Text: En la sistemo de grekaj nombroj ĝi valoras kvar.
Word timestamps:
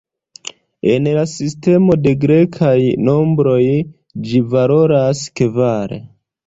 En 0.93 1.09
la 1.17 1.25
sistemo 1.33 1.97
de 2.07 2.15
grekaj 2.25 2.73
nombroj 3.11 3.61
ĝi 4.31 4.45
valoras 4.57 5.27
kvar. 5.43 6.01